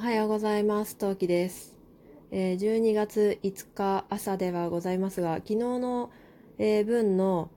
[0.00, 0.96] はようございます。
[0.96, 1.76] トウキです。
[2.30, 6.10] えー12月5日朝ではございますが、昨日の、
[6.56, 7.50] えー分の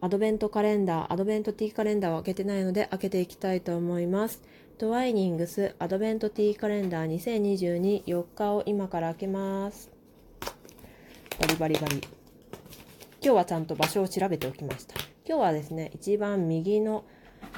[0.00, 4.40] アドベントカレンダー、アドベントティーカレンダーを開けてないので開けていきたいと思います。
[4.78, 9.90] トワイニングスアドベントティーカレンダー2022 4日を今から開けます。
[11.38, 11.96] バリバリバリ。
[11.96, 12.08] 今
[13.20, 14.94] 日はちゃんと場所を調べておきました。
[15.26, 17.04] 今日はですね、一番右の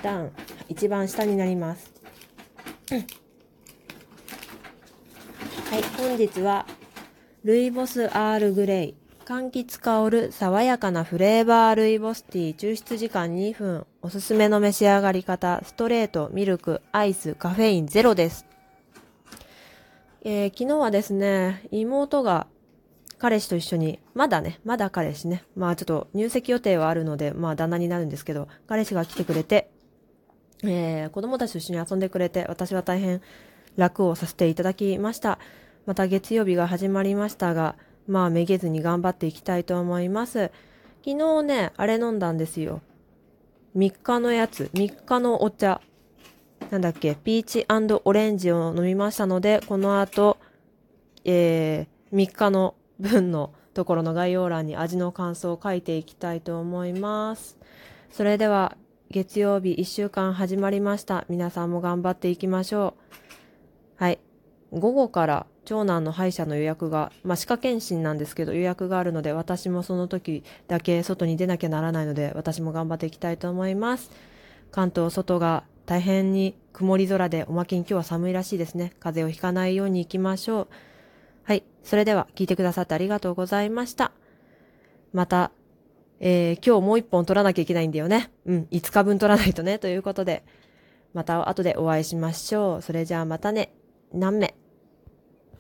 [0.02, 0.32] 段、
[0.68, 1.92] 一番下になります。
[5.70, 6.66] はい、本日は、
[7.44, 8.94] ルイボスアールグレイ。
[9.24, 12.56] 柑橘香る爽やかなフレーバールイボスティー。
[12.56, 13.86] 抽出時間2分。
[14.02, 15.62] おすすめの召し上がり方。
[15.64, 18.46] ストレート、ミルク、アイス、カフェインゼロです。
[20.22, 22.48] えー昨日はですね、妹が
[23.18, 25.44] 彼氏と一緒に、まだね、まだ彼氏ね。
[25.54, 29.70] まあちょっと入籍予定はあるので、まあ旦那になるんですけど、彼氏が来てくれて、
[30.64, 33.22] えー子供たちと一緒に遊んでくれて、私は大変
[33.76, 35.38] 楽をさせていただきました。
[35.86, 40.50] また月曜日が始まりましたが、まあめげずに頑張っていきたいと思います。
[41.04, 42.82] 昨日ね、あれ飲んだんですよ。
[43.76, 45.80] 3日のやつ、3日のお茶。
[46.70, 47.66] なんだっけ、ピーチ
[48.04, 50.36] オレンジを飲みましたので、この後、
[51.24, 57.56] えー、3日の分のところの概要欄に味の感想を書いていきたいと思います。
[58.10, 58.76] それでは、
[59.10, 61.24] 月曜日1週間始まりました。
[61.28, 63.39] 皆さんも頑張っていきましょう。
[64.72, 74.10] 午後から長男の歯医者の予約が、まあ、歯科検診なんですけど予約があるので、私もその時だけ外に出なきゃならないので、私も頑張っていきたいと思います。
[74.70, 78.92] 関東外が大変に曇り空で、おまけに今日は寒いらしいですね。
[79.00, 80.68] 風邪をひかないように行きましょう。
[81.42, 81.64] はい。
[81.82, 84.12] それでは聞いてくださってありがとうございました。
[85.12, 85.50] また、
[86.20, 88.30] えー今日もう一本取らなきゃいけないんだよね。
[88.46, 88.68] うん。
[88.70, 89.80] 5日分取らないとね。
[89.80, 90.44] ということで、
[91.12, 92.82] また後でお会いしましょう。
[92.82, 93.72] それじゃあまたね。
[94.12, 94.54] 何目